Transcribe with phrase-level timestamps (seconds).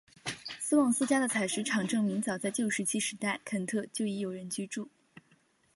[0.59, 4.89] 斯旺斯扎的采石场证明早在旧石器时代肯特就已有人居住。